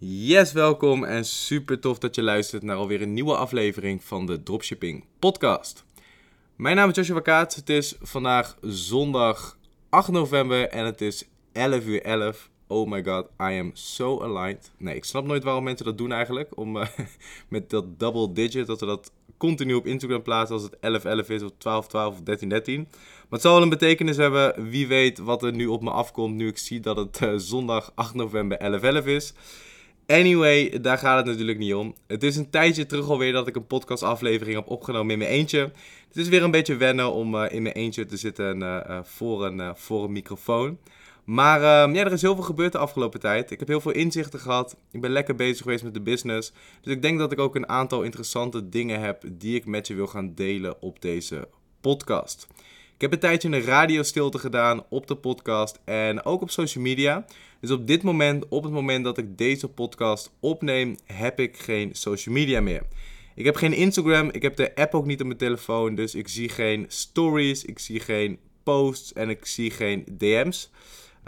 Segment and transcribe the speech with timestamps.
[0.00, 4.42] Yes, welkom en super tof dat je luistert naar alweer een nieuwe aflevering van de
[4.42, 5.84] Dropshipping Podcast.
[6.56, 7.54] Mijn naam is Joshua Kaat.
[7.54, 9.58] Het is vandaag zondag
[9.88, 12.50] 8 november en het is 11 uur 11.
[12.66, 14.70] Oh my god, I am so aligned.
[14.76, 16.56] Nee, ik snap nooit waarom mensen dat doen eigenlijk.
[16.56, 16.86] Om uh,
[17.48, 21.42] met dat double digit, dat we dat continu op Instagram plaatsen als het 11-11 is
[21.42, 21.56] of 12-12
[21.92, 22.22] of 13-13.
[22.24, 22.58] Maar
[23.30, 24.70] het zal wel een betekenis hebben.
[24.70, 27.92] Wie weet wat er nu op me afkomt nu ik zie dat het uh, zondag
[27.94, 29.34] 8 november 11-11 is.
[30.08, 31.94] Anyway, daar gaat het natuurlijk niet om.
[32.06, 35.58] Het is een tijdje terug alweer dat ik een podcastaflevering heb opgenomen in mijn eentje.
[36.08, 39.46] Het is weer een beetje wennen om uh, in mijn eentje te zitten uh, voor,
[39.46, 40.78] een, voor een microfoon.
[41.24, 43.50] Maar uh, ja, er is heel veel gebeurd de afgelopen tijd.
[43.50, 44.76] Ik heb heel veel inzichten gehad.
[44.90, 46.52] Ik ben lekker bezig geweest met de business.
[46.80, 49.94] Dus ik denk dat ik ook een aantal interessante dingen heb die ik met je
[49.94, 51.48] wil gaan delen op deze
[51.80, 52.46] podcast.
[52.94, 57.24] Ik heb een tijdje een radiostilte gedaan op de podcast en ook op social media.
[57.60, 61.94] Dus op dit moment, op het moment dat ik deze podcast opneem, heb ik geen
[61.94, 62.82] social media meer.
[63.34, 66.28] Ik heb geen Instagram, ik heb de app ook niet op mijn telefoon, dus ik
[66.28, 70.70] zie geen stories, ik zie geen posts en ik zie geen DM's.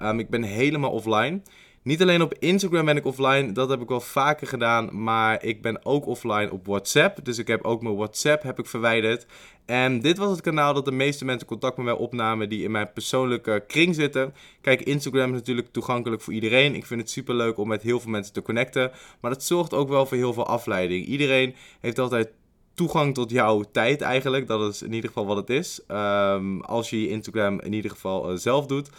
[0.02, 1.42] Um, ik ben helemaal offline.
[1.82, 5.62] Niet alleen op Instagram ben ik offline, dat heb ik wel vaker gedaan, maar ik
[5.62, 7.24] ben ook offline op WhatsApp.
[7.24, 9.26] Dus ik heb ook mijn WhatsApp heb ik verwijderd.
[9.66, 12.70] En dit was het kanaal dat de meeste mensen contact met mij opnamen die in
[12.70, 14.34] mijn persoonlijke kring zitten.
[14.60, 16.74] Kijk, Instagram is natuurlijk toegankelijk voor iedereen.
[16.74, 18.90] Ik vind het super leuk om met heel veel mensen te connecten.
[19.20, 21.06] Maar dat zorgt ook wel voor heel veel afleiding.
[21.06, 22.30] Iedereen heeft altijd
[22.74, 24.46] toegang tot jouw tijd eigenlijk.
[24.46, 25.80] Dat is in ieder geval wat het is.
[25.88, 28.90] Um, als je je Instagram in ieder geval uh, zelf doet.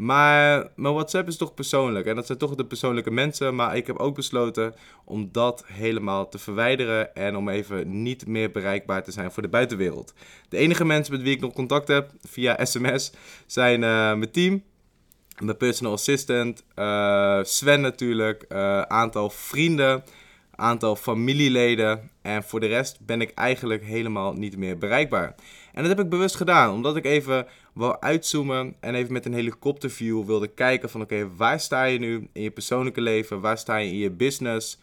[0.00, 2.06] Maar mijn WhatsApp is toch persoonlijk.
[2.06, 3.54] En dat zijn toch de persoonlijke mensen.
[3.54, 7.14] Maar ik heb ook besloten om dat helemaal te verwijderen.
[7.14, 10.14] En om even niet meer bereikbaar te zijn voor de buitenwereld.
[10.48, 13.12] De enige mensen met wie ik nog contact heb via sms
[13.46, 14.62] zijn uh, mijn team.
[15.38, 16.64] Mijn personal assistant.
[16.76, 18.44] Uh, Sven natuurlijk.
[18.48, 20.04] Uh, aantal vrienden.
[20.54, 22.10] Aantal familieleden.
[22.22, 25.34] En voor de rest ben ik eigenlijk helemaal niet meer bereikbaar.
[25.72, 27.46] En dat heb ik bewust gedaan, omdat ik even
[27.80, 32.28] wil uitzoomen en even met een helikopterview wilde kijken van oké, waar sta je nu
[32.32, 33.40] in je persoonlijke leven?
[33.40, 34.78] Waar sta je in je business?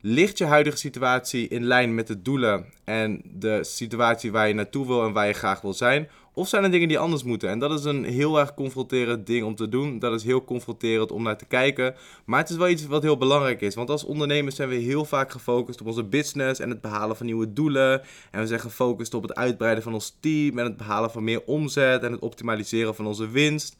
[0.00, 4.86] Ligt je huidige situatie in lijn met de doelen en de situatie waar je naartoe
[4.86, 6.08] wil en waar je graag wil zijn?
[6.38, 7.48] Of zijn er dingen die anders moeten?
[7.48, 9.98] En dat is een heel erg confronterend ding om te doen.
[9.98, 11.94] Dat is heel confronterend om naar te kijken.
[12.24, 13.74] Maar het is wel iets wat heel belangrijk is.
[13.74, 17.26] Want als ondernemers zijn we heel vaak gefocust op onze business en het behalen van
[17.26, 18.02] nieuwe doelen.
[18.30, 21.42] En we zijn gefocust op het uitbreiden van ons team en het behalen van meer
[21.46, 23.76] omzet en het optimaliseren van onze winst.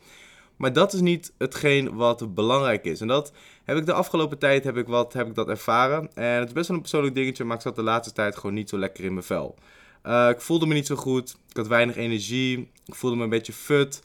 [0.56, 3.00] Maar dat is niet hetgeen wat belangrijk is.
[3.00, 3.32] En dat
[3.64, 6.10] heb ik de afgelopen tijd heb ik wat, heb ik dat ervaren.
[6.14, 8.54] En het is best wel een persoonlijk dingetje, maar ik zat de laatste tijd gewoon
[8.54, 9.54] niet zo lekker in mijn vel.
[10.06, 11.36] Uh, ik voelde me niet zo goed.
[11.48, 12.70] Ik had weinig energie.
[12.84, 14.02] Ik voelde me een beetje fut.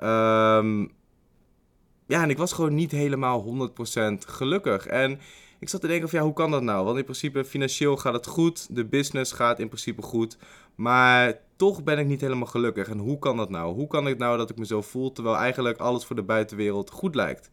[0.00, 0.92] Um,
[2.06, 3.72] ja, en ik was gewoon niet helemaal 100%
[4.26, 4.86] gelukkig.
[4.86, 5.20] En
[5.58, 6.84] ik zat te denken van ja, hoe kan dat nou?
[6.84, 8.76] Want in principe financieel gaat het goed.
[8.76, 10.36] De business gaat in principe goed.
[10.74, 12.88] Maar toch ben ik niet helemaal gelukkig.
[12.88, 13.74] En hoe kan dat nou?
[13.74, 16.90] Hoe kan het nou dat ik me zo voel terwijl eigenlijk alles voor de buitenwereld
[16.90, 17.50] goed lijkt?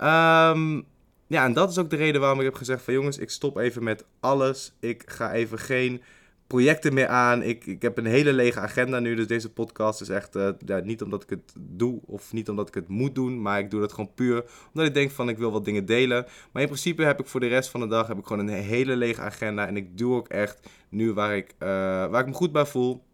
[0.00, 0.86] Um,
[1.26, 3.56] ja, en dat is ook de reden waarom ik heb gezegd van jongens, ik stop
[3.56, 4.72] even met alles.
[4.80, 6.02] Ik ga even geen
[6.48, 7.42] projecten meer aan.
[7.42, 9.14] Ik, ik heb een hele lege agenda nu.
[9.14, 12.74] Dus deze podcast is echt ja, niet omdat ik het doe of niet omdat ik
[12.74, 13.42] het moet doen.
[13.42, 16.26] Maar ik doe het gewoon puur omdat ik denk van ik wil wat dingen delen.
[16.52, 18.54] Maar in principe heb ik voor de rest van de dag heb ik gewoon een
[18.54, 19.66] hele lege agenda.
[19.66, 21.68] En ik doe ook echt nu waar ik, uh,
[22.06, 23.06] waar ik me goed bij voel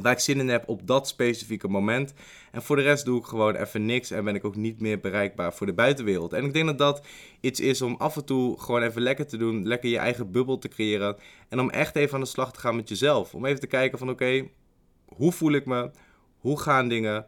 [0.00, 2.14] waar ik zin in heb op dat specifieke moment.
[2.50, 5.00] En voor de rest doe ik gewoon even niks en ben ik ook niet meer
[5.00, 6.32] bereikbaar voor de buitenwereld.
[6.32, 7.06] En ik denk dat dat
[7.40, 10.58] iets is om af en toe gewoon even lekker te doen, lekker je eigen bubbel
[10.58, 11.16] te creëren.
[11.48, 13.34] En om echt even aan de slag te gaan met jezelf.
[13.34, 14.48] Om even te kijken van oké,
[15.06, 15.90] hoe voel ik me?
[16.38, 17.26] Hoe gaan dingen?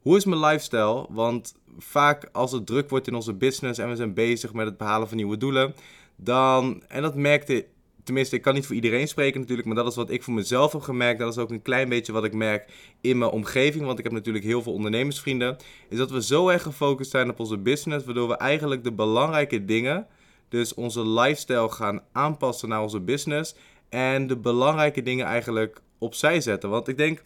[0.00, 1.06] Hoe is mijn lifestyle?
[1.10, 4.76] Want vaak als het druk wordt in onze business en we zijn bezig met het
[4.76, 5.74] behalen van nieuwe doelen,
[6.16, 7.66] dan, en dat merkte
[8.04, 10.72] tenminste, ik kan niet voor iedereen spreken natuurlijk, maar dat is wat ik voor mezelf
[10.72, 11.18] heb gemerkt.
[11.18, 14.12] Dat is ook een klein beetje wat ik merk in mijn omgeving, want ik heb
[14.12, 15.56] natuurlijk heel veel ondernemersvrienden.
[15.88, 19.64] Is dat we zo erg gefocust zijn op onze business, waardoor we eigenlijk de belangrijke
[19.64, 20.06] dingen,
[20.48, 23.54] dus onze lifestyle gaan aanpassen naar onze business.
[23.88, 26.70] En de belangrijke dingen eigenlijk opzij zetten.
[26.70, 27.20] Want ik denk,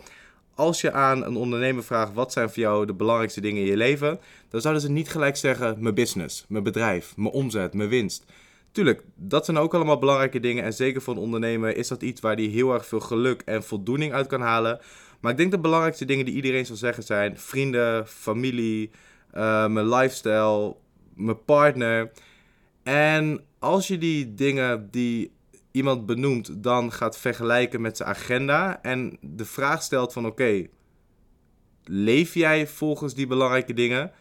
[0.55, 3.77] als je aan een ondernemer vraagt wat zijn voor jou de belangrijkste dingen in je
[3.77, 8.25] leven, dan zouden ze niet gelijk zeggen mijn business, mijn bedrijf, mijn omzet, mijn winst.
[8.73, 10.65] Tuurlijk, dat zijn ook allemaal belangrijke dingen.
[10.65, 13.63] En zeker voor een ondernemer is dat iets waar hij heel erg veel geluk en
[13.63, 14.81] voldoening uit kan halen.
[15.21, 18.91] Maar ik denk de belangrijkste dingen die iedereen zal zeggen zijn vrienden, familie,
[19.35, 20.77] uh, mijn lifestyle,
[21.15, 22.11] mijn partner.
[22.83, 25.33] En als je die dingen die
[25.71, 30.67] iemand benoemt dan gaat vergelijken met zijn agenda en de vraag stelt van oké,
[31.85, 34.13] leef jij volgens die belangrijke dingen?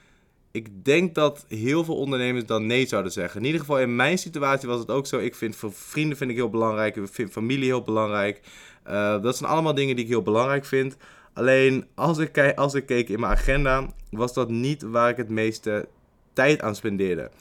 [0.57, 3.39] Ik denk dat heel veel ondernemers dan nee zouden zeggen.
[3.39, 5.19] In ieder geval in mijn situatie was het ook zo.
[5.19, 6.95] Ik vind vrienden vind ik heel belangrijk.
[6.95, 8.41] Ik vind familie heel belangrijk.
[8.87, 10.97] Uh, dat zijn allemaal dingen die ik heel belangrijk vind.
[11.33, 15.29] Alleen als ik, als ik keek in mijn agenda, was dat niet waar ik het
[15.29, 15.87] meeste
[16.33, 17.31] tijd aan spendeerde.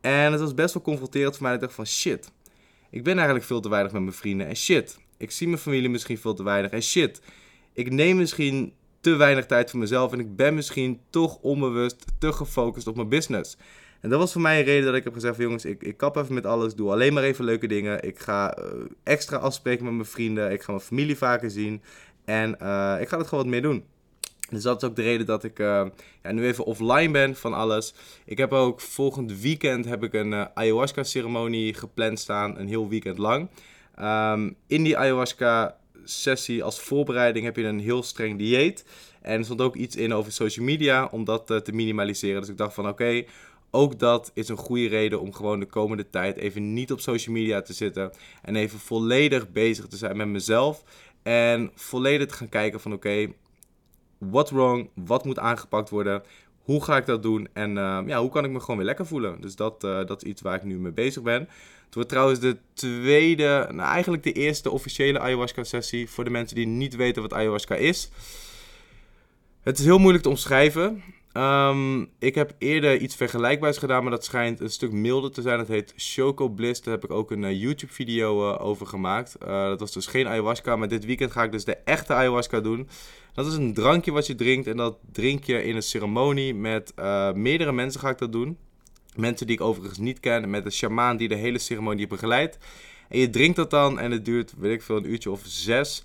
[0.00, 1.54] En het was best wel confronterend voor mij.
[1.54, 2.30] Ik dacht van shit,
[2.90, 4.46] ik ben eigenlijk veel te weinig met mijn vrienden.
[4.46, 6.70] En shit, ik zie mijn familie misschien veel te weinig.
[6.70, 7.20] En shit,
[7.72, 8.72] ik neem misschien
[9.06, 10.12] te weinig tijd voor mezelf.
[10.12, 13.56] En ik ben misschien toch onbewust te gefocust op mijn business.
[14.00, 15.96] En dat was voor mij een reden dat ik heb gezegd van jongens, ik, ik
[15.96, 16.74] kap even met alles.
[16.74, 18.02] Doe alleen maar even leuke dingen.
[18.02, 18.64] Ik ga uh,
[19.02, 20.52] extra afspreken met mijn vrienden.
[20.52, 21.82] Ik ga mijn familie vaker zien.
[22.24, 23.84] En uh, ik ga het gewoon wat meer doen.
[24.50, 25.86] Dus dat is ook de reden dat ik uh,
[26.22, 27.94] ja, nu even offline ben van alles.
[28.24, 32.88] Ik heb ook volgend weekend heb ik een uh, ayahuasca ceremonie gepland staan, een heel
[32.88, 33.48] weekend lang.
[34.00, 35.76] Um, in die ayahuasca
[36.08, 38.84] sessie als voorbereiding heb je een heel streng dieet.
[39.22, 42.40] En er stond ook iets in over social media om dat uh, te minimaliseren.
[42.40, 43.24] Dus ik dacht van oké,
[43.70, 47.34] ook dat is een goede reden om gewoon de komende tijd even niet op social
[47.34, 48.12] media te zitten.
[48.42, 50.84] En even volledig bezig te zijn met mezelf.
[51.22, 53.34] En volledig te gaan kijken van oké, okay,
[54.50, 56.22] wrong, wat moet aangepakt worden,
[56.66, 59.06] hoe ga ik dat doen en uh, ja, hoe kan ik me gewoon weer lekker
[59.06, 59.40] voelen.
[59.40, 61.48] Dus dat, uh, dat is iets waar ik nu mee bezig ben.
[61.84, 66.56] Het wordt trouwens de tweede, nou eigenlijk de eerste officiële ayahuasca sessie voor de mensen
[66.56, 68.10] die niet weten wat ayahuasca is.
[69.62, 71.02] Het is heel moeilijk te omschrijven.
[71.32, 75.58] Um, ik heb eerder iets vergelijkbaars gedaan, maar dat schijnt een stuk milder te zijn.
[75.58, 76.82] Dat heet Choco Bliss.
[76.82, 79.36] Daar heb ik ook een uh, YouTube-video uh, over gemaakt.
[79.46, 82.88] Dat was dus geen ayahuasca, maar dit weekend ga ik dus de echte ayahuasca doen.
[83.36, 86.92] Dat is een drankje wat je drinkt en dat drink je in een ceremonie met
[87.34, 88.58] meerdere mensen ga ik dat doen.
[89.16, 92.58] Mensen die ik overigens niet ken, met een shamaan die de hele ceremonie begeleidt.
[93.08, 96.04] En je drinkt dat dan en het duurt, weet ik veel, een uurtje of zes.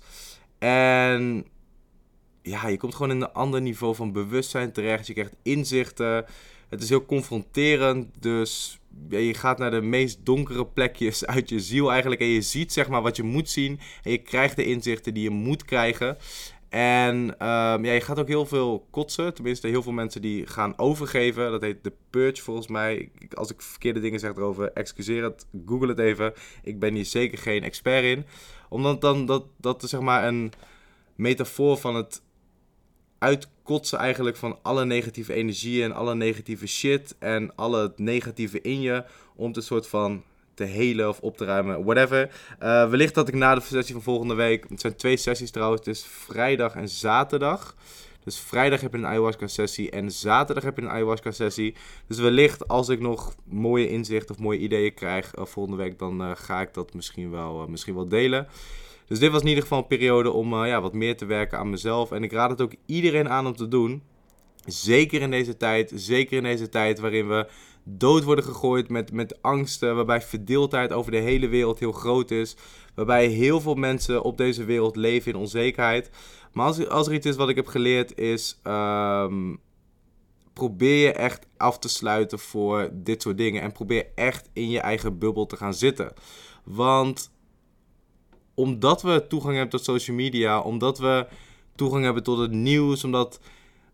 [0.58, 1.46] En
[2.42, 5.06] ja, je komt gewoon in een ander niveau van bewustzijn terecht.
[5.06, 6.24] Je krijgt inzichten.
[6.68, 8.22] Het is heel confronterend.
[8.22, 12.20] Dus ja, je gaat naar de meest donkere plekjes uit je ziel eigenlijk.
[12.20, 13.80] En je ziet zeg maar wat je moet zien.
[14.02, 16.16] En je krijgt de inzichten die je moet krijgen.
[16.72, 19.34] En um, ja, je gaat ook heel veel kotsen.
[19.34, 21.50] Tenminste, heel veel mensen die gaan overgeven.
[21.50, 23.10] Dat heet de purge volgens mij.
[23.34, 25.46] Als ik verkeerde dingen zeg erover, excuseer het.
[25.66, 26.32] Google het even.
[26.62, 28.24] Ik ben hier zeker geen expert in.
[28.68, 30.52] Omdat dan dat, dat zeg maar een
[31.14, 32.22] metafoor van het
[33.18, 39.04] uitkotsen eigenlijk van alle negatieve energie en alle negatieve shit en alle negatieve in je.
[39.36, 40.22] Om te soort van
[40.54, 42.30] te helen of op te ruimen, whatever.
[42.62, 45.86] Uh, wellicht dat ik na de sessie van volgende week, het zijn twee sessies trouwens,
[45.86, 47.74] is vrijdag en zaterdag.
[48.24, 51.74] Dus vrijdag heb je een ayahuasca sessie en zaterdag heb je een ayahuasca sessie.
[52.06, 56.22] Dus wellicht als ik nog mooie inzichten of mooie ideeën krijg uh, volgende week, dan
[56.22, 58.46] uh, ga ik dat misschien wel, misschien wel delen.
[59.06, 61.70] Dus dit was in ieder geval een periode om ja, wat meer te werken aan
[61.70, 62.12] mezelf.
[62.12, 64.02] En ik raad het ook iedereen aan om te doen.
[64.66, 67.46] Zeker in deze tijd, zeker in deze tijd waarin we
[67.84, 72.56] dood worden gegooid met, met angsten, waarbij verdeeldheid over de hele wereld heel groot is,
[72.94, 76.10] waarbij heel veel mensen op deze wereld leven in onzekerheid.
[76.52, 79.60] Maar als, als er iets is wat ik heb geleerd is, um,
[80.52, 84.80] probeer je echt af te sluiten voor dit soort dingen en probeer echt in je
[84.80, 86.12] eigen bubbel te gaan zitten.
[86.64, 87.30] Want
[88.54, 91.26] omdat we toegang hebben tot social media, omdat we
[91.74, 93.40] toegang hebben tot het nieuws, omdat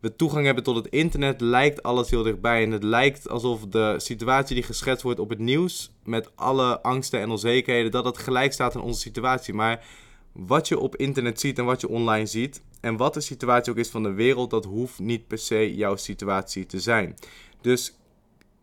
[0.01, 2.63] we toegang hebben tot het internet, lijkt alles heel dichtbij.
[2.63, 7.21] En het lijkt alsof de situatie die geschetst wordt op het nieuws, met alle angsten
[7.21, 9.55] en onzekerheden, dat dat gelijk staat aan onze situatie.
[9.55, 9.87] Maar
[10.33, 13.79] wat je op internet ziet en wat je online ziet, en wat de situatie ook
[13.79, 17.17] is van de wereld, dat hoeft niet per se jouw situatie te zijn.
[17.61, 17.95] Dus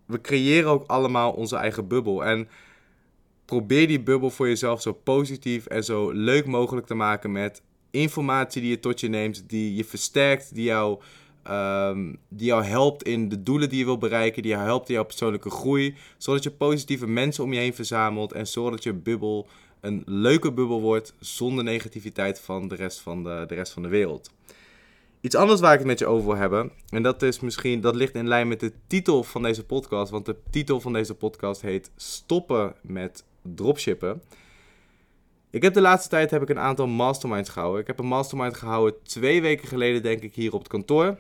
[0.06, 2.26] we creëren ook allemaal onze eigen bubbel.
[2.26, 2.48] En
[3.46, 7.62] probeer die bubbel voor jezelf zo positief en zo leuk mogelijk te maken met
[7.92, 11.02] informatie die je tot je neemt, die je versterkt, die jou,
[11.50, 14.94] um, die jou helpt in de doelen die je wil bereiken, die jou helpt in
[14.96, 19.48] jouw persoonlijke groei, zodat je positieve mensen om je heen verzamelt en zodat je bubbel
[19.82, 23.90] een leuke bubbel wordt zonder negativiteit van de rest van de, de rest van de
[23.90, 24.32] wereld.
[25.22, 27.96] Iets anders waar ik het met je over wil hebben, en dat is misschien, dat
[27.96, 31.62] ligt in lijn met de titel van deze podcast, want de titel van deze podcast
[31.62, 34.22] heet Stoppen met dropshippen.
[35.50, 37.82] Ik heb de laatste tijd heb ik een aantal masterminds gehouden.
[37.82, 41.18] Ik heb een mastermind gehouden twee weken geleden, denk ik, hier op het kantoor.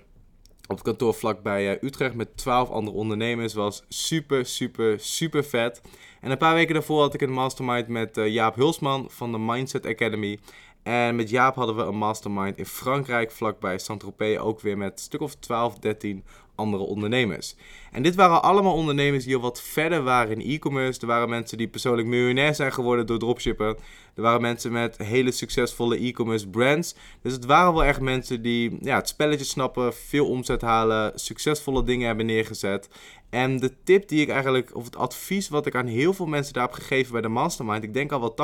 [0.68, 3.54] Op het kantoor vlakbij uh, Utrecht met 12 andere ondernemers.
[3.54, 5.82] Was super, super, super vet.
[6.22, 9.38] En een paar weken daarvoor had ik een mastermind met uh, Jaap Hulsman van de
[9.38, 10.40] Mindset Academy.
[10.84, 14.38] En met Jaap hadden we een mastermind in Frankrijk, vlakbij Saint-Tropez.
[14.38, 16.24] Ook weer met een stuk of 12, 13
[16.56, 17.56] andere ondernemers.
[17.92, 21.02] En dit waren allemaal ondernemers die al wat verder waren in e-commerce.
[21.02, 23.78] Er waren mensen die persoonlijk miljonair zijn geworden door dropshippen.
[24.16, 26.96] Er waren mensen met hele succesvolle e-commerce brands.
[27.22, 31.84] Dus het waren wel echt mensen die ja, het spelletje snappen, veel omzet halen, succesvolle
[31.84, 32.90] dingen hebben neergezet.
[33.30, 36.54] En de tip die ik eigenlijk, of het advies wat ik aan heel veel mensen
[36.54, 38.36] daar heb gegeven bij de Mastermind, ik denk al wel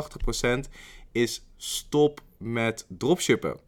[0.66, 0.70] 80%,
[1.12, 3.60] is stop met dropshippen.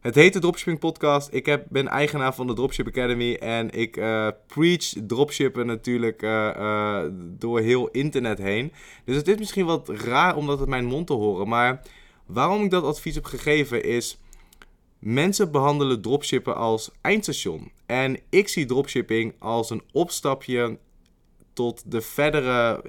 [0.00, 1.28] Het heet de Dropshipping Podcast.
[1.32, 6.50] Ik heb, ben eigenaar van de Dropship Academy en ik uh, preach dropshippen natuurlijk uh,
[6.56, 8.72] uh, door heel internet heen.
[9.04, 11.48] Dus het is misschien wat raar om dat uit mijn mond te horen.
[11.48, 11.82] Maar
[12.26, 14.20] waarom ik dat advies heb gegeven is...
[14.98, 17.70] Mensen behandelen dropshippen als eindstation.
[17.86, 20.78] En ik zie dropshipping als een opstapje
[21.52, 22.84] tot de verdere...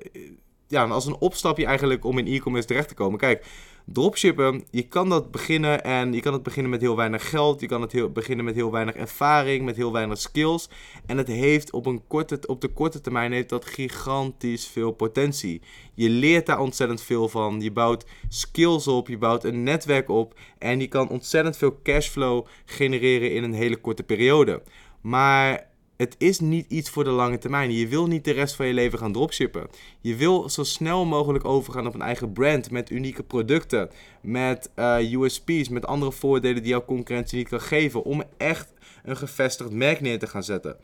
[0.68, 3.20] Ja, als een opstapje eigenlijk om in e-commerce terecht te komen.
[3.20, 3.46] Kijk,
[3.94, 7.60] Dropshippen, je kan dat beginnen en je kan het beginnen met heel weinig geld.
[7.60, 10.70] Je kan het heel, beginnen met heel weinig ervaring, met heel weinig skills.
[11.06, 15.62] En het heeft op, een korte, op de korte termijn heeft dat gigantisch veel potentie.
[15.94, 17.62] Je leert daar ontzettend veel van.
[17.62, 20.40] Je bouwt skills op, je bouwt een netwerk op.
[20.58, 24.62] En je kan ontzettend veel cashflow genereren in een hele korte periode.
[25.02, 25.69] Maar
[26.00, 27.72] het is niet iets voor de lange termijn.
[27.72, 29.68] Je wil niet de rest van je leven gaan dropshippen.
[30.02, 33.90] Je wil zo snel mogelijk overgaan op een eigen brand met unieke producten,
[34.22, 39.18] met eh, USP's, met andere voordelen die jouw concurrentie niet kan geven, om echt een
[39.18, 40.78] gevestigd merk neer te gaan zetten.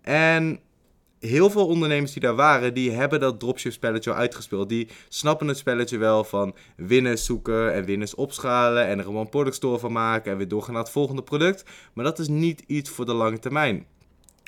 [0.00, 0.60] En
[1.20, 4.68] heel veel ondernemers die daar waren, die hebben dat dropship spelletje al uitgespeeld.
[4.68, 9.56] Die snappen het spelletje wel van winners zoeken en winners opschalen en er een product
[9.56, 11.64] store van maken en weer doorgaan naar het volgende product.
[11.92, 13.86] Maar dat is niet iets voor de lange termijn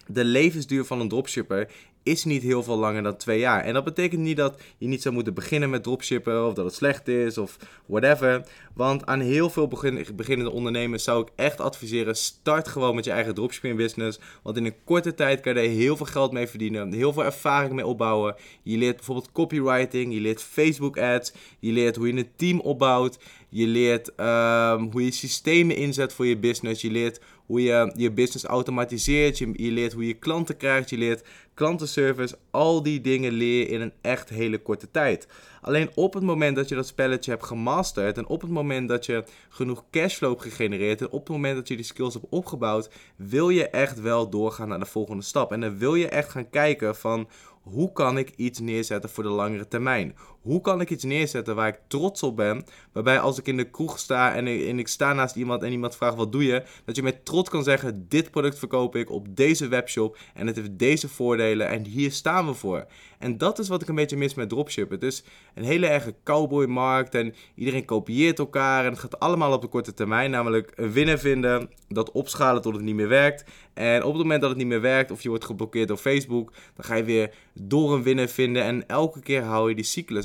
[0.08, 1.68] de levensduur van een dropshipper
[2.02, 3.64] is niet heel veel langer dan twee jaar.
[3.64, 6.74] En dat betekent niet dat je niet zou moeten beginnen met dropshippen of dat het
[6.74, 8.46] slecht is of whatever.
[8.74, 9.68] Want aan heel veel
[10.14, 14.20] beginnende ondernemers zou ik echt adviseren: start gewoon met je eigen dropshipping business.
[14.42, 17.24] Want in een korte tijd kan je er heel veel geld mee verdienen, heel veel
[17.24, 18.34] ervaring mee opbouwen.
[18.62, 23.18] Je leert bijvoorbeeld copywriting, je leert Facebook ads, je leert hoe je een team opbouwt,
[23.48, 28.12] je leert um, hoe je systemen inzet voor je business, je leert hoe je je
[28.12, 32.38] business automatiseert, je, je leert hoe je klanten krijgt, je leert klantenservice.
[32.50, 35.26] Al die dingen leer je in een echt hele korte tijd.
[35.60, 39.06] Alleen op het moment dat je dat spelletje hebt gemasterd en op het moment dat
[39.06, 42.90] je genoeg cashflow hebt gegenereerd en op het moment dat je die skills hebt opgebouwd,
[43.16, 45.52] wil je echt wel doorgaan naar de volgende stap.
[45.52, 47.28] En dan wil je echt gaan kijken van
[47.62, 50.16] hoe kan ik iets neerzetten voor de langere termijn?
[50.48, 52.64] Hoe kan ik iets neerzetten waar ik trots op ben?
[52.92, 55.72] Waarbij als ik in de kroeg sta en ik, en ik sta naast iemand en
[55.72, 56.62] iemand vraagt wat doe je?
[56.84, 60.56] Dat je met trots kan zeggen, dit product verkoop ik op deze webshop en het
[60.56, 62.86] heeft deze voordelen en hier staan we voor.
[63.18, 64.94] En dat is wat ik een beetje mis met dropshippen.
[64.94, 65.24] Het is
[65.54, 69.94] een hele erge cowboymarkt en iedereen kopieert elkaar en het gaat allemaal op de korte
[69.94, 70.30] termijn.
[70.30, 73.44] Namelijk een vinden, dat opschalen tot het niet meer werkt.
[73.74, 76.52] En op het moment dat het niet meer werkt of je wordt geblokkeerd door Facebook,
[76.74, 80.24] dan ga je weer door een winnaar vinden en elke keer hou je die cyclus.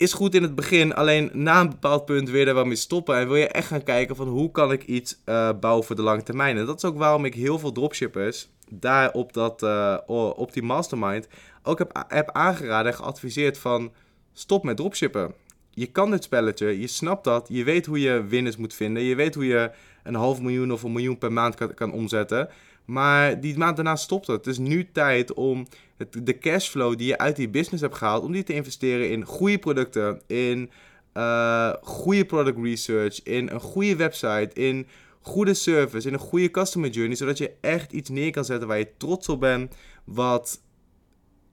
[0.00, 3.16] Is goed in het begin, alleen na een bepaald punt weer er wel mee stoppen.
[3.16, 6.02] En wil je echt gaan kijken van hoe kan ik iets uh, bouwen voor de
[6.02, 6.56] lange termijn.
[6.56, 9.96] En dat is ook waarom ik heel veel dropshippers daar op, dat, uh,
[10.36, 11.28] op die mastermind
[11.62, 13.92] ook heb, heb aangeraden en geadviseerd van
[14.32, 15.34] stop met dropshippen.
[15.70, 19.14] Je kan dit spelletje, je snapt dat, je weet hoe je winners moet vinden, je
[19.14, 19.70] weet hoe je
[20.02, 22.48] een half miljoen of een miljoen per maand kan, kan omzetten.
[22.84, 24.36] Maar die maand daarna stopt het.
[24.36, 28.24] Het is nu tijd om het, de cashflow die je uit die business hebt gehaald,
[28.24, 30.70] om die te investeren in goede producten, in
[31.14, 34.86] uh, goede product research, in een goede website, in
[35.20, 38.78] goede service, in een goede customer journey, zodat je echt iets neer kan zetten waar
[38.78, 40.60] je trots op bent, wat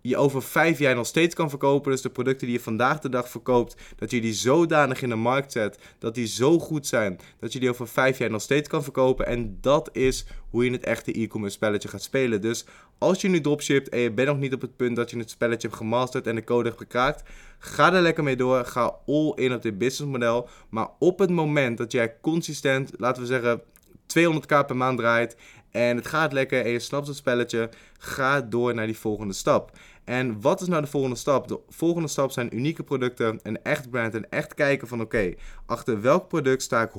[0.07, 1.91] je over vijf jaar nog steeds kan verkopen.
[1.91, 5.15] Dus de producten die je vandaag de dag verkoopt, dat je die zodanig in de
[5.15, 8.67] markt zet, dat die zo goed zijn, dat je die over vijf jaar nog steeds
[8.67, 9.27] kan verkopen.
[9.27, 12.41] En dat is hoe je het echte e-commerce spelletje gaat spelen.
[12.41, 12.65] Dus
[12.97, 15.29] als je nu dropshipt en je bent nog niet op het punt dat je het
[15.29, 18.65] spelletje hebt gemasterd en de code hebt gekraakt, ga er lekker mee door.
[18.65, 20.49] Ga all in op dit businessmodel.
[20.69, 23.61] Maar op het moment dat jij consistent, laten we zeggen,
[24.07, 25.35] 200k per maand draait
[25.71, 29.71] en het gaat lekker en je snapt het spelletje, ga door naar die volgende stap.
[30.07, 31.47] En wat is nou de volgende stap?
[31.47, 35.33] De volgende stap zijn unieke producten, een echt brand en echt kijken van oké,
[35.65, 36.91] achter welk product sta ik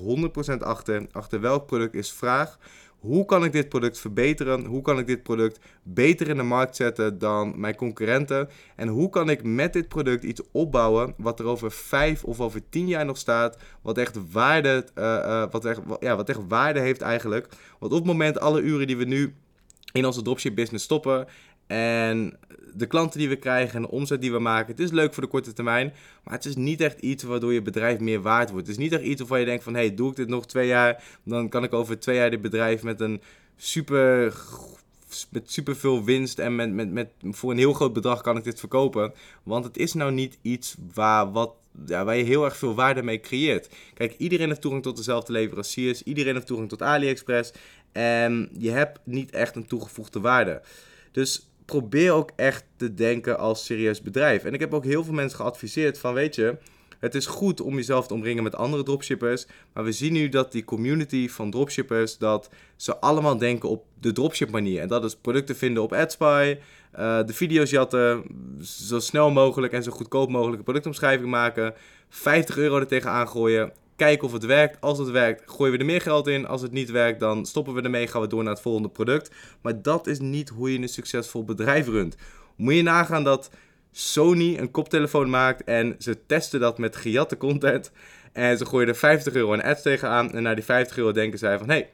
[0.53, 2.59] 100% achter, achter welk product is vraag.
[2.99, 4.65] Hoe kan ik dit product verbeteren?
[4.65, 8.49] Hoe kan ik dit product beter in de markt zetten dan mijn concurrenten?
[8.77, 12.69] En hoe kan ik met dit product iets opbouwen wat er over vijf of over
[12.69, 17.01] tien jaar nog staat, wat echt waarde, uh, wat echt, ja, wat echt waarde heeft
[17.01, 17.49] eigenlijk?
[17.79, 19.35] Want op het moment alle uren die we nu
[19.93, 21.27] in onze dropship business stoppen
[21.69, 22.37] En
[22.75, 25.23] de klanten die we krijgen en de omzet die we maken, het is leuk voor
[25.23, 25.93] de korte termijn.
[26.25, 28.67] Maar het is niet echt iets waardoor je bedrijf meer waard wordt.
[28.67, 30.67] Het is niet echt iets waarvan je denkt van, hey, doe ik dit nog twee
[30.67, 33.23] jaar, dan kan ik over twee jaar dit bedrijf met een
[33.57, 34.35] super
[35.31, 38.59] met superveel winst en met, met, met, voor een heel groot bedrag kan ik dit
[38.59, 39.13] verkopen.
[39.43, 41.53] Want het is nou niet iets waar, wat,
[41.87, 43.69] ja, waar je heel erg veel waarde mee creëert.
[43.95, 46.03] Kijk, iedereen heeft toegang tot dezelfde leveranciers.
[46.03, 47.53] Iedereen heeft toegang tot AliExpress.
[47.93, 50.63] En je hebt niet echt een toegevoegde waarde.
[51.13, 54.45] Dus probeer ook echt te denken als serieus bedrijf.
[54.45, 56.57] En ik heb ook heel veel mensen geadviseerd van, weet je
[56.99, 59.47] het is goed om jezelf te omringen met andere dropshippers.
[59.73, 64.13] Maar we zien nu dat die community van dropshippers, dat ze allemaal denken op de
[64.13, 64.81] dropship manier.
[64.81, 66.57] En dat is producten vinden op AdSpy,
[66.99, 68.25] uh, de video's jatten,
[68.61, 71.75] zo snel mogelijk en zo goedkoop mogelijk een productomschrijving maken.
[72.09, 73.73] 50 euro er tegenaan gooien.
[73.99, 74.81] Kijken of het werkt.
[74.81, 76.47] Als het werkt, gooien we er meer geld in.
[76.47, 78.07] Als het niet werkt, dan stoppen we ermee.
[78.07, 79.31] Gaan we door naar het volgende product.
[79.61, 82.17] Maar dat is niet hoe je een succesvol bedrijf runt.
[82.57, 83.51] Moet je nagaan dat
[83.93, 87.93] Sony een koptelefoon maakt en ze testen dat met gejatte content.
[88.33, 90.33] En ze gooien er 50 euro aan ads tegenaan.
[90.33, 91.91] En na die 50 euro denken zij van, hey,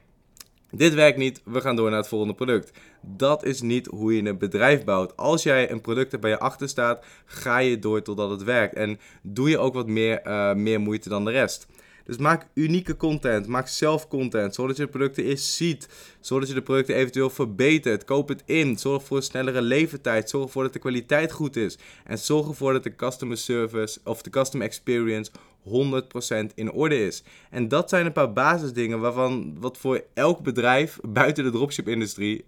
[0.70, 2.72] dit werkt niet, we gaan door naar het volgende product.
[3.00, 5.16] Dat is niet hoe je een bedrijf bouwt.
[5.16, 8.74] Als jij een product hebt bij je achter staat, ga je door totdat het werkt.
[8.74, 11.66] En doe je ook wat meer, uh, meer moeite dan de rest.
[12.04, 15.88] Dus maak unieke content, maak zelf content, zodat je de producten eerst ziet,
[16.20, 18.04] zodat je de producten eventueel verbetert.
[18.04, 21.78] Koop het in, zorg voor een snellere levertijd, zorg ervoor dat de kwaliteit goed is.
[22.04, 25.30] En zorg ervoor dat de customer service of de customer experience
[25.64, 27.22] 100% in orde is.
[27.50, 32.44] En dat zijn een paar basisdingen waarvan wat voor elk bedrijf buiten de dropship-industrie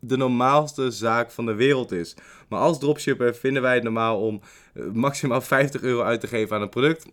[0.00, 2.14] de normaalste zaak van de wereld is.
[2.48, 4.40] Maar als dropshipper vinden wij het normaal om
[4.74, 7.06] eh, maximaal 50 euro uit te geven aan een product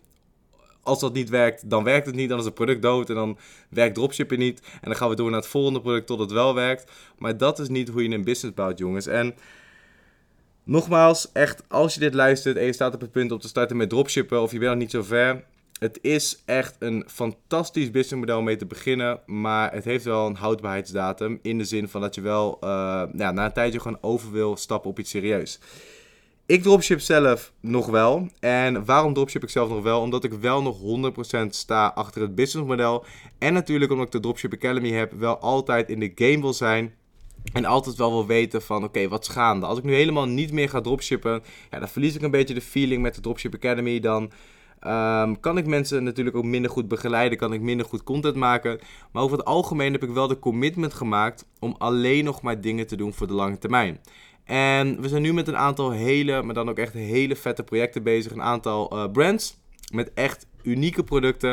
[0.82, 2.28] als dat niet werkt, dan werkt het niet.
[2.28, 4.60] Dan is het product dood en dan werkt dropshipping niet.
[4.60, 6.90] En dan gaan we door naar het volgende product tot het wel werkt.
[7.18, 9.06] Maar dat is niet hoe je een business bouwt, jongens.
[9.06, 9.34] En
[10.64, 13.76] nogmaals, echt, als je dit luistert en je staat op het punt om te starten
[13.76, 15.44] met dropshippen of je bent nog niet zo ver.
[15.78, 21.38] Het is echt een fantastisch businessmodel mee te beginnen, maar het heeft wel een houdbaarheidsdatum.
[21.42, 24.90] In de zin van dat je wel ja, na een tijdje gewoon over wil stappen
[24.90, 25.58] op iets serieus.
[26.52, 28.28] Ik dropship zelf nog wel.
[28.40, 30.00] En waarom dropship ik zelf nog wel?
[30.00, 30.78] Omdat ik wel nog
[31.44, 33.04] 100% sta achter het businessmodel.
[33.38, 36.94] En natuurlijk omdat ik de Dropship Academy heb, wel altijd in de game wil zijn.
[37.52, 39.66] En altijd wel wil weten van, oké, wat is gaande?
[39.66, 42.60] Als ik nu helemaal niet meer ga dropshippen, ja, dan verlies ik een beetje de
[42.60, 44.00] feeling met de Dropship Academy.
[44.00, 44.22] Dan
[44.86, 48.78] um, kan ik mensen natuurlijk ook minder goed begeleiden, kan ik minder goed content maken.
[49.12, 52.86] Maar over het algemeen heb ik wel de commitment gemaakt om alleen nog maar dingen
[52.86, 54.00] te doen voor de lange termijn.
[54.44, 58.02] En we zijn nu met een aantal hele, maar dan ook echt hele vette projecten
[58.02, 58.32] bezig.
[58.32, 59.56] Een aantal uh, brands
[59.92, 61.52] met echt unieke producten.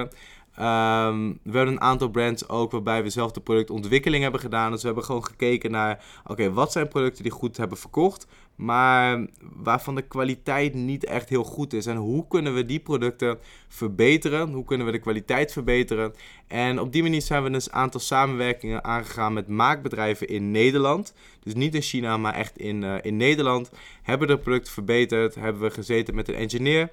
[0.60, 4.72] Um, we hebben een aantal brands ook waarbij we zelf de productontwikkeling hebben gedaan.
[4.72, 8.28] Dus we hebben gewoon gekeken naar, oké, wat zijn producten die goed hebben verkocht,
[8.60, 11.86] maar waarvan de kwaliteit niet echt heel goed is.
[11.86, 14.52] En hoe kunnen we die producten verbeteren?
[14.54, 16.14] Hoe kunnen we de kwaliteit verbeteren?
[16.48, 21.14] En op die manier zijn we dus een aantal samenwerkingen aangegaan met maakbedrijven in Nederland.
[21.44, 23.72] Dus niet in China, maar echt in, uh, in Nederland.
[24.02, 26.90] Hebben we het product verbeterd, hebben we gezeten met een engineer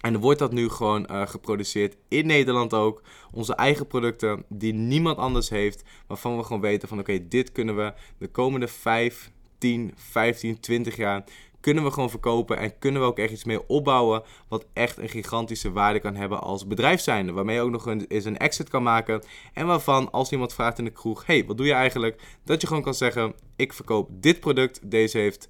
[0.00, 3.02] en wordt dat nu gewoon uh, geproduceerd in Nederland ook.
[3.32, 5.84] Onze eigen producten die niemand anders heeft.
[6.06, 9.30] Waarvan we gewoon weten van oké, dit kunnen we de komende 5,
[9.62, 11.24] 10, 15, 20 jaar
[11.60, 15.08] kunnen we gewoon verkopen en kunnen we ook echt iets mee opbouwen wat echt een
[15.08, 17.32] gigantische waarde kan hebben als bedrijf zijnde.
[17.32, 19.22] Waarmee je ook nog een, eens een exit kan maken
[19.52, 22.22] en waarvan als iemand vraagt in de kroeg, hey, wat doe je eigenlijk?
[22.44, 25.48] Dat je gewoon kan zeggen, ik verkoop dit product, deze heeft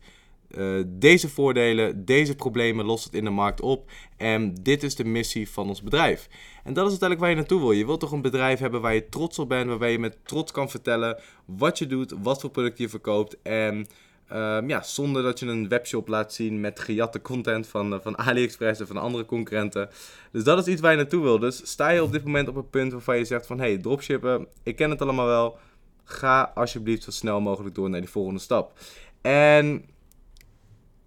[0.58, 3.90] uh, deze voordelen, deze problemen lost het in de markt op.
[4.16, 6.28] En dit is de missie van ons bedrijf.
[6.64, 7.72] En dat is uiteindelijk waar je naartoe wil.
[7.72, 10.52] Je wilt toch een bedrijf hebben waar je trots op bent, waarbij je met trots
[10.52, 13.36] kan vertellen wat je doet, wat voor producten je verkoopt.
[13.42, 13.86] En
[14.32, 18.18] um, ja, zonder dat je een webshop laat zien met gejatte content van, uh, van
[18.18, 19.88] AliExpress en van andere concurrenten.
[20.32, 21.38] Dus dat is iets waar je naartoe wil.
[21.38, 23.58] Dus sta je op dit moment op een punt waarvan je zegt van...
[23.58, 25.58] hey, dropshippen, ik ken het allemaal wel.
[26.04, 28.78] Ga alsjeblieft zo snel mogelijk door naar die volgende stap.
[29.20, 29.84] En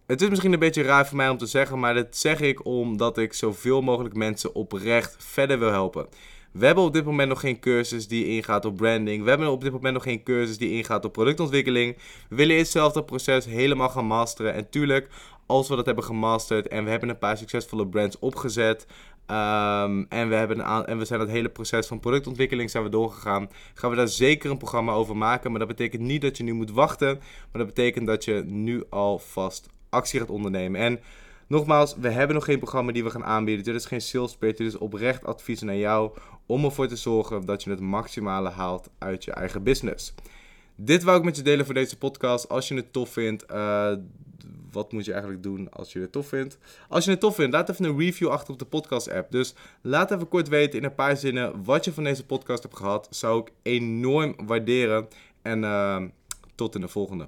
[0.07, 2.65] het is misschien een beetje raar voor mij om te zeggen, maar dat zeg ik
[2.65, 6.07] omdat ik zoveel mogelijk mensen oprecht verder wil helpen.
[6.51, 9.23] We hebben op dit moment nog geen cursus die ingaat op branding.
[9.23, 11.97] We hebben op dit moment nog geen cursus die ingaat op productontwikkeling.
[12.29, 14.53] We willen eerst zelf dat proces helemaal gaan masteren.
[14.53, 15.09] En tuurlijk,
[15.45, 18.87] als we dat hebben gemasterd en we hebben een paar succesvolle brands opgezet.
[19.25, 23.49] Ehm, en, we hebben en we zijn het hele proces van productontwikkeling zijn we doorgegaan.
[23.73, 25.49] Gaan we daar zeker een programma over maken.
[25.49, 27.15] Maar dat betekent niet dat je nu moet wachten.
[27.51, 30.81] Maar dat betekent dat je nu alvast actie gaat ondernemen.
[30.81, 30.99] En
[31.47, 33.65] nogmaals, we hebben nog geen programma die we gaan aanbieden.
[33.65, 36.11] Dit is geen sales dit is oprecht advies naar jou
[36.45, 40.13] om ervoor te zorgen dat je het maximale haalt uit je eigen business.
[40.75, 42.49] Dit wou ik met je delen voor deze podcast.
[42.49, 43.91] Als je het tof vindt, uh,
[44.71, 46.57] wat moet je eigenlijk doen als je het tof vindt?
[46.89, 49.31] Als je het tof vindt, laat even een review achter op de podcast-app.
[49.31, 52.77] Dus laat even kort weten in een paar zinnen wat je van deze podcast hebt
[52.77, 53.07] gehad.
[53.09, 55.07] Zou ik enorm waarderen.
[55.41, 56.03] En uh,
[56.55, 57.27] tot in de volgende.